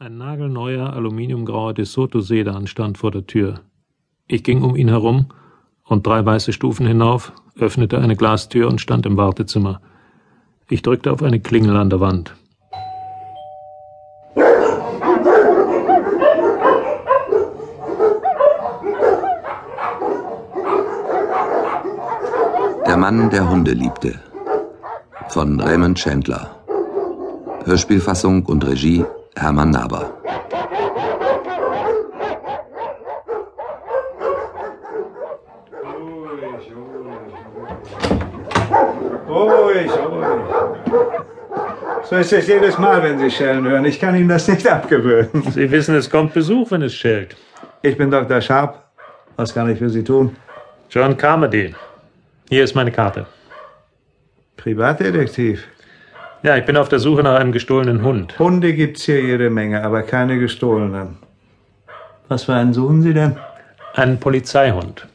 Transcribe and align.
Ein 0.00 0.16
nagelneuer 0.16 0.92
aluminiumgrauer 0.92 1.74
DeSoto 1.74 2.20
Sedan 2.20 2.68
stand 2.68 2.98
vor 2.98 3.10
der 3.10 3.26
Tür. 3.26 3.62
Ich 4.28 4.44
ging 4.44 4.62
um 4.62 4.76
ihn 4.76 4.86
herum 4.86 5.26
und 5.82 6.06
drei 6.06 6.24
weiße 6.24 6.52
Stufen 6.52 6.86
hinauf, 6.86 7.32
öffnete 7.58 7.98
eine 7.98 8.14
Glastür 8.14 8.68
und 8.68 8.80
stand 8.80 9.06
im 9.06 9.16
Wartezimmer. 9.16 9.80
Ich 10.70 10.82
drückte 10.82 11.10
auf 11.10 11.20
eine 11.20 11.40
Klingel 11.40 11.76
an 11.76 11.90
der 11.90 11.98
Wand. 11.98 12.36
Der 22.86 22.96
Mann, 22.96 23.30
der 23.30 23.50
Hunde 23.50 23.72
liebte. 23.72 24.20
Von 25.30 25.58
Raymond 25.58 25.98
Chandler. 25.98 26.54
Hörspielfassung 27.64 28.46
und 28.46 28.64
Regie 28.64 29.04
Hermann 29.40 29.70
Naber. 29.70 30.12
Ruhig, 39.28 39.90
ruhig. 39.90 40.40
So 42.04 42.16
ist 42.16 42.32
es 42.32 42.46
jedes 42.48 42.78
Mal, 42.78 43.02
wenn 43.02 43.18
Sie 43.18 43.30
schellen 43.30 43.64
hören. 43.68 43.84
Ich 43.84 44.00
kann 44.00 44.16
Ihnen 44.16 44.28
das 44.28 44.48
nicht 44.48 44.66
abgewöhnen. 44.66 45.42
Sie 45.52 45.70
wissen, 45.70 45.94
es 45.94 46.10
kommt 46.10 46.34
Besuch, 46.34 46.70
wenn 46.70 46.82
es 46.82 46.94
schellt. 46.94 47.36
Ich 47.82 47.96
bin 47.96 48.10
Dr. 48.10 48.40
Sharp. 48.40 48.82
Was 49.36 49.54
kann 49.54 49.70
ich 49.70 49.78
für 49.78 49.90
Sie 49.90 50.02
tun? 50.02 50.36
John 50.90 51.16
Carmody. 51.16 51.74
Hier 52.48 52.64
ist 52.64 52.74
meine 52.74 52.90
Karte. 52.90 53.26
Privatdetektiv. 54.56 55.68
Ja, 56.42 56.56
ich 56.56 56.64
bin 56.64 56.76
auf 56.76 56.88
der 56.88 57.00
Suche 57.00 57.22
nach 57.22 57.38
einem 57.38 57.50
gestohlenen 57.50 58.02
Hund. 58.02 58.38
Hunde 58.38 58.72
gibt's 58.72 59.02
hier 59.04 59.20
jede 59.20 59.50
Menge, 59.50 59.82
aber 59.82 60.02
keine 60.02 60.38
gestohlenen. 60.38 61.16
Was 62.28 62.44
für 62.44 62.54
einen 62.54 62.72
suchen 62.72 63.02
Sie 63.02 63.12
denn? 63.12 63.36
Einen 63.94 64.20
Polizeihund. 64.20 65.08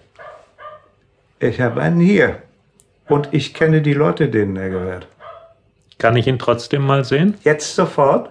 Ich 1.39 1.61
habe 1.61 1.81
einen 1.81 1.99
hier. 1.99 2.39
Und 3.07 3.29
ich 3.31 3.53
kenne 3.53 3.81
die 3.81 3.93
Leute, 3.93 4.27
denen 4.27 4.57
er 4.57 4.69
gehört. 4.69 5.07
Kann 5.97 6.17
ich 6.17 6.27
ihn 6.27 6.39
trotzdem 6.39 6.85
mal 6.85 7.05
sehen? 7.05 7.35
Jetzt 7.43 7.75
sofort? 7.75 8.29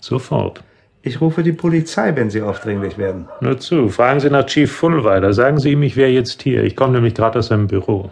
Sofort. 0.00 0.62
Ich 1.02 1.20
rufe 1.22 1.42
die 1.42 1.52
Polizei, 1.52 2.14
wenn 2.14 2.28
Sie 2.28 2.42
aufdringlich 2.42 2.98
werden. 2.98 3.28
Nur 3.40 3.58
zu. 3.58 3.88
Fragen 3.88 4.20
Sie 4.20 4.28
nach 4.28 4.44
Chief 4.44 4.70
Fullweiler. 4.70 5.32
Sagen 5.32 5.58
Sie 5.58 5.72
ihm, 5.72 5.82
ich 5.82 5.96
wäre 5.96 6.10
jetzt 6.10 6.42
hier. 6.42 6.64
Ich 6.64 6.76
komme 6.76 6.92
nämlich 6.92 7.14
gerade 7.14 7.38
aus 7.38 7.46
seinem 7.46 7.68
Büro. 7.68 8.10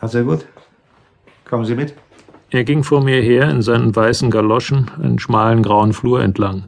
Also 0.00 0.22
gut. 0.22 0.46
Kommen 1.48 1.64
Sie 1.64 1.74
mit. 1.74 1.94
Er 2.52 2.64
ging 2.64 2.82
vor 2.82 3.00
mir 3.02 3.22
her 3.22 3.48
in 3.48 3.62
seinen 3.62 3.94
weißen 3.94 4.28
Galoschen 4.28 4.90
einen 5.00 5.20
schmalen 5.20 5.62
grauen 5.62 5.92
Flur 5.92 6.20
entlang. 6.20 6.64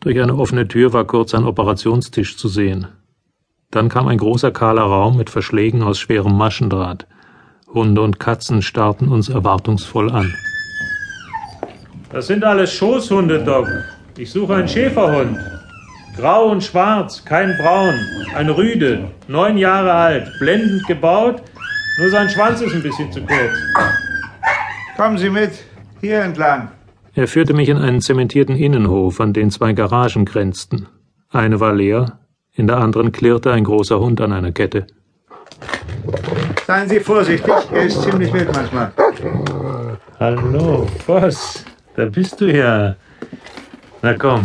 Durch 0.00 0.18
eine 0.18 0.36
offene 0.36 0.68
Tür 0.68 0.94
war 0.94 1.04
kurz 1.04 1.34
ein 1.34 1.44
Operationstisch 1.44 2.38
zu 2.38 2.48
sehen. 2.48 2.86
Dann 3.70 3.90
kam 3.90 4.08
ein 4.08 4.16
großer 4.16 4.52
kahler 4.52 4.84
Raum 4.84 5.18
mit 5.18 5.28
Verschlägen 5.28 5.82
aus 5.82 5.98
schwerem 5.98 6.36
Maschendraht. 6.38 7.06
Hunde 7.68 8.00
und 8.00 8.18
Katzen 8.18 8.62
starrten 8.62 9.08
uns 9.08 9.28
erwartungsvoll 9.28 10.10
an. 10.10 10.32
Das 12.10 12.28
sind 12.28 12.42
alles 12.42 12.72
Schoßhunde, 12.72 13.44
Doc. 13.44 13.68
Ich 14.16 14.30
suche 14.30 14.54
einen 14.54 14.68
Schäferhund. 14.68 15.36
Grau 16.16 16.46
und 16.46 16.64
schwarz, 16.64 17.22
kein 17.22 17.54
Braun. 17.58 17.94
Ein 18.34 18.48
Rüde, 18.48 19.10
neun 19.28 19.58
Jahre 19.58 19.92
alt, 19.92 20.32
blendend 20.38 20.86
gebaut. 20.86 21.42
Nur 21.98 22.08
sein 22.08 22.30
Schwanz 22.30 22.62
ist 22.62 22.74
ein 22.74 22.82
bisschen 22.82 23.12
zu 23.12 23.20
kurz. 23.20 24.05
Kommen 24.96 25.18
Sie 25.18 25.30
mit. 25.30 25.52
Hier 26.00 26.22
entlang. 26.22 26.68
Er 27.14 27.28
führte 27.28 27.54
mich 27.54 27.68
in 27.68 27.78
einen 27.78 28.00
zementierten 28.00 28.56
Innenhof, 28.56 29.20
an 29.20 29.32
den 29.32 29.50
zwei 29.50 29.72
Garagen 29.72 30.24
grenzten. 30.24 30.88
Eine 31.30 31.60
war 31.60 31.74
leer, 31.74 32.18
in 32.52 32.66
der 32.66 32.78
anderen 32.78 33.12
klirrte 33.12 33.52
ein 33.52 33.64
großer 33.64 34.00
Hund 34.00 34.20
an 34.20 34.32
einer 34.32 34.52
Kette. 34.52 34.86
Seien 36.66 36.88
Sie 36.88 37.00
vorsichtig. 37.00 37.52
Er 37.72 37.82
ist 37.84 38.02
ziemlich 38.02 38.32
wild 38.32 38.52
manchmal. 38.54 38.92
Hallo, 40.18 40.86
Voss. 41.06 41.64
Da 41.94 42.06
bist 42.06 42.40
du 42.40 42.46
ja. 42.46 42.96
Na 44.02 44.14
komm, 44.14 44.42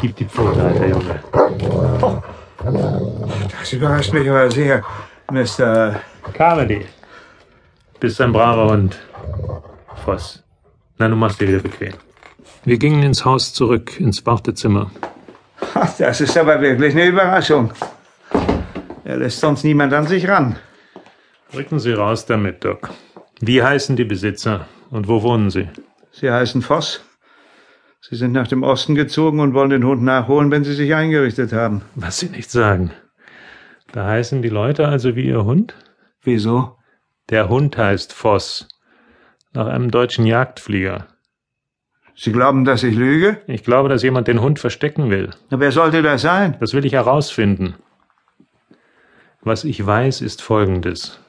gib 0.00 0.16
die 0.16 0.24
Pfote, 0.24 0.62
alter 0.62 0.86
Junge. 0.88 1.20
Das 3.58 3.72
überrascht 3.72 4.12
mich 4.12 4.28
aber 4.28 4.50
sehr, 4.50 4.82
Mr. 5.30 6.00
Carmody. 6.34 6.84
Bist 8.00 8.20
ein 8.20 8.32
braver 8.32 8.70
Hund. 8.72 8.98
Voss. 10.06 10.44
Na, 10.98 11.08
du 11.08 11.16
machst 11.16 11.40
dir 11.40 11.48
wieder 11.48 11.58
bequem. 11.58 11.94
Wir 12.64 12.78
gingen 12.78 13.02
ins 13.02 13.24
Haus 13.24 13.52
zurück, 13.52 13.98
ins 13.98 14.24
Wartezimmer. 14.24 14.92
Das 15.98 16.20
ist 16.20 16.38
aber 16.38 16.60
wirklich 16.60 16.94
eine 16.94 17.06
Überraschung. 17.06 17.72
Er 19.04 19.16
lässt 19.16 19.40
sonst 19.40 19.64
niemand 19.64 19.92
an 19.92 20.06
sich 20.06 20.28
ran. 20.28 20.56
Rücken 21.52 21.80
Sie 21.80 21.92
raus 21.92 22.24
damit, 22.24 22.64
Doc. 22.64 22.90
Wie 23.40 23.62
heißen 23.62 23.96
die 23.96 24.04
Besitzer 24.04 24.68
und 24.90 25.08
wo 25.08 25.22
wohnen 25.22 25.50
sie? 25.50 25.68
Sie 26.12 26.30
heißen 26.30 26.62
Voss. 26.62 27.04
Sie 28.00 28.14
sind 28.14 28.30
nach 28.30 28.46
dem 28.46 28.62
Osten 28.62 28.94
gezogen 28.94 29.40
und 29.40 29.54
wollen 29.54 29.70
den 29.70 29.84
Hund 29.84 30.02
nachholen, 30.02 30.52
wenn 30.52 30.62
Sie 30.62 30.74
sich 30.74 30.94
eingerichtet 30.94 31.52
haben. 31.52 31.82
Was 31.96 32.20
Sie 32.20 32.28
nicht 32.28 32.52
sagen. 32.52 32.92
Da 33.90 34.06
heißen 34.06 34.40
die 34.40 34.50
Leute 34.50 34.86
also 34.86 35.16
wie 35.16 35.26
Ihr 35.26 35.44
Hund? 35.44 35.74
Wieso? 36.22 36.76
Der 37.28 37.48
Hund 37.48 37.76
heißt 37.76 38.12
Voss. 38.12 38.68
Nach 39.52 39.66
einem 39.66 39.90
deutschen 39.90 40.26
Jagdflieger. 40.26 41.06
Sie 42.14 42.32
glauben, 42.32 42.64
dass 42.64 42.82
ich 42.82 42.94
lüge? 42.94 43.42
Ich 43.46 43.62
glaube, 43.62 43.88
dass 43.88 44.02
jemand 44.02 44.26
den 44.26 44.40
Hund 44.40 44.58
verstecken 44.58 45.10
will. 45.10 45.30
Na, 45.50 45.60
Wer 45.60 45.70
sollte 45.70 46.02
das 46.02 46.22
sein? 46.22 46.56
Das 46.60 46.72
will 46.72 46.86
ich 46.86 46.94
herausfinden. 46.94 47.74
Was 49.42 49.64
ich 49.64 49.84
weiß, 49.84 50.22
ist 50.22 50.42
Folgendes. 50.42 51.20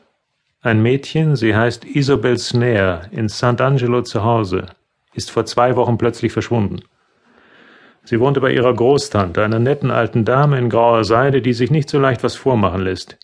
Ein 0.61 0.81
Mädchen, 0.81 1.35
sie 1.35 1.55
heißt 1.55 1.85
Isabel 1.85 2.37
Snare, 2.37 3.09
in 3.11 3.27
Sant'Angelo 3.27 4.01
zu 4.03 4.23
Hause, 4.23 4.65
ist 5.13 5.29
vor 5.29 5.45
zwei 5.45 5.75
Wochen 5.75 5.97
plötzlich 5.97 6.31
verschwunden. 6.31 6.81
Sie 8.03 8.19
wohnte 8.21 8.39
bei 8.39 8.53
ihrer 8.53 8.73
Großtante, 8.73 9.43
einer 9.43 9.59
netten 9.59 9.91
alten 9.91 10.23
Dame 10.23 10.57
in 10.57 10.69
grauer 10.69 11.03
Seide, 11.03 11.41
die 11.41 11.53
sich 11.53 11.69
nicht 11.69 11.89
so 11.89 11.99
leicht 11.99 12.23
was 12.23 12.35
vormachen 12.35 12.81
lässt. 12.81 13.17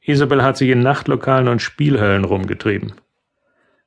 Isabel 0.00 0.42
hat 0.42 0.56
sich 0.56 0.70
in 0.70 0.80
Nachtlokalen 0.80 1.46
und 1.46 1.62
Spielhöllen 1.62 2.24
rumgetrieben. 2.24 2.94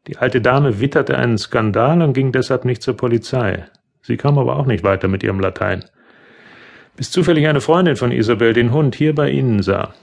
Die 0.08 0.18
alte 0.18 0.42
Dame 0.42 0.80
witterte 0.80 1.18
einen 1.18 1.38
Skandal 1.38 2.02
und 2.02 2.14
ging 2.14 2.32
deshalb 2.32 2.66
nicht 2.66 2.82
zur 2.82 2.96
Polizei. 2.96 3.66
Sie 4.02 4.18
kam 4.18 4.38
aber 4.38 4.58
auch 4.58 4.68
nicht 4.68 4.84
weiter 4.84 5.08
mit 5.08 5.24
ihrem 5.24 5.40
Latein. 5.40 5.86
Bis 6.96 7.12
zufällig 7.12 7.48
eine 7.48 7.62
Freundin 7.62 7.96
von 7.96 8.12
Isabel 8.12 8.54
den 8.54 8.72
Hund 8.72 8.96
hier 8.96 9.16
bei 9.16 9.30
Ihnen 9.30 9.64
sah. 9.64 9.94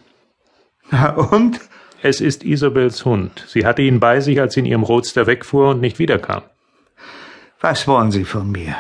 Na 0.91 1.15
und? 1.15 1.61
Es 2.03 2.21
ist 2.21 2.43
Isabels 2.43 3.05
Hund. 3.05 3.45
Sie 3.47 3.65
hatte 3.65 3.83
ihn 3.83 4.01
bei 4.01 4.19
sich, 4.19 4.41
als 4.41 4.55
sie 4.55 4.61
in 4.61 4.67
ihrem 4.67 4.83
Roadster 4.83 5.29
wegfuhr 5.29 5.71
und 5.71 5.81
nicht 5.81 6.01
wiederkam. 6.01 6.43
Was 7.61 7.87
wollen 7.87 8.11
Sie 8.11 8.25
von 8.25 8.51
mir? 8.51 8.75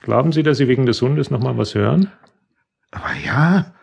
Glauben 0.00 0.32
Sie, 0.32 0.42
dass 0.42 0.56
Sie 0.56 0.66
wegen 0.66 0.86
des 0.86 1.02
Hundes 1.02 1.30
noch 1.30 1.40
mal 1.40 1.58
was 1.58 1.74
hören? 1.74 2.10
Aber 2.90 3.12
ja, 3.22 3.74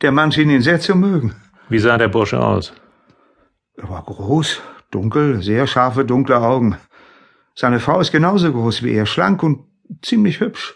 der 0.00 0.12
Mann 0.12 0.32
schien 0.32 0.48
ihn 0.48 0.62
sehr 0.62 0.80
zu 0.80 0.94
mögen. 0.94 1.34
Wie 1.68 1.78
sah 1.78 1.98
der 1.98 2.08
Bursche 2.08 2.40
aus? 2.40 2.72
Er 3.76 3.90
war 3.90 4.02
groß, 4.02 4.62
dunkel, 4.90 5.42
sehr 5.42 5.66
scharfe, 5.66 6.04
dunkle 6.04 6.40
Augen. 6.40 6.76
Seine 7.54 7.80
Frau 7.80 8.00
ist 8.00 8.12
genauso 8.12 8.52
groß 8.52 8.82
wie 8.82 8.92
er, 8.92 9.06
schlank 9.06 9.42
und 9.42 9.60
ziemlich 10.02 10.40
hübsch. 10.40 10.74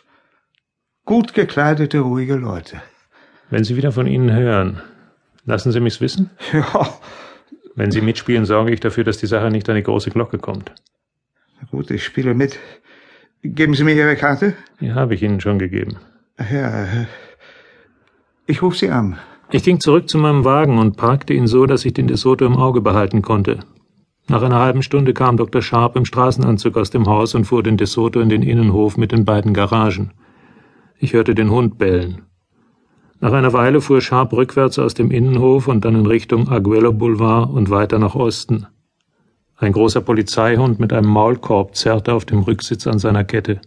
Gut 1.04 1.34
gekleidete, 1.34 2.00
ruhige 2.00 2.36
Leute. 2.36 2.80
Wenn 3.50 3.64
Sie 3.64 3.76
wieder 3.76 3.92
von 3.92 4.06
ihnen 4.06 4.32
hören, 4.32 4.80
lassen 5.44 5.72
Sie 5.72 5.80
mich's 5.80 6.00
wissen? 6.00 6.30
Ja, 6.52 6.88
Wenn 7.74 7.90
Sie 7.90 8.00
mitspielen, 8.00 8.44
sorge 8.44 8.72
ich 8.72 8.80
dafür, 8.80 9.04
dass 9.04 9.18
die 9.18 9.26
Sache 9.26 9.50
nicht 9.50 9.68
an 9.68 9.76
die 9.76 9.82
große 9.82 10.10
Glocke 10.10 10.38
kommt. 10.38 10.72
na 11.60 11.68
gut, 11.70 11.90
ich 11.90 12.04
spiele 12.04 12.34
mit. 12.34 12.58
Geben 13.42 13.74
Sie 13.74 13.84
mir 13.84 13.94
Ihre 13.94 14.16
Karte? 14.16 14.54
Die 14.80 14.92
habe 14.92 15.14
ich 15.14 15.22
Ihnen 15.22 15.40
schon 15.40 15.58
gegeben. 15.58 15.96
Ja, 16.38 16.84
äh, 16.84 17.06
ich 18.46 18.62
rufe 18.62 18.76
Sie 18.76 18.90
an. 18.90 19.18
Ich 19.50 19.62
ging 19.64 19.80
zurück 19.80 20.08
zu 20.08 20.18
meinem 20.18 20.44
Wagen 20.44 20.78
und 20.78 20.96
parkte 20.96 21.32
ihn 21.32 21.46
so, 21.46 21.66
dass 21.66 21.84
ich 21.84 21.92
den 21.94 22.06
DeSoto 22.06 22.44
im 22.46 22.56
Auge 22.56 22.80
behalten 22.80 23.22
konnte. 23.22 23.60
Nach 24.30 24.42
einer 24.42 24.60
halben 24.60 24.84
Stunde 24.84 25.12
kam 25.12 25.36
Dr. 25.36 25.60
Sharp 25.60 25.96
im 25.96 26.04
Straßenanzug 26.04 26.76
aus 26.76 26.90
dem 26.90 27.06
Haus 27.06 27.34
und 27.34 27.46
fuhr 27.46 27.64
den 27.64 27.76
DeSoto 27.76 28.20
in 28.20 28.28
den 28.28 28.44
Innenhof 28.44 28.96
mit 28.96 29.10
den 29.10 29.24
beiden 29.24 29.52
Garagen. 29.52 30.12
Ich 31.00 31.14
hörte 31.14 31.34
den 31.34 31.50
Hund 31.50 31.78
bellen. 31.78 32.22
Nach 33.18 33.32
einer 33.32 33.52
Weile 33.52 33.80
fuhr 33.80 34.00
Sharp 34.00 34.32
rückwärts 34.32 34.78
aus 34.78 34.94
dem 34.94 35.10
Innenhof 35.10 35.66
und 35.66 35.84
dann 35.84 35.96
in 35.96 36.06
Richtung 36.06 36.48
Aguelo 36.48 36.92
Boulevard 36.92 37.50
und 37.50 37.70
weiter 37.70 37.98
nach 37.98 38.14
Osten. 38.14 38.68
Ein 39.56 39.72
großer 39.72 40.00
Polizeihund 40.00 40.78
mit 40.78 40.92
einem 40.92 41.10
Maulkorb 41.10 41.74
zerrte 41.74 42.14
auf 42.14 42.24
dem 42.24 42.38
Rücksitz 42.38 42.86
an 42.86 43.00
seiner 43.00 43.24
Kette. 43.24 43.60